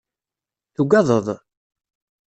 Tuggadeḍ? 0.75 1.27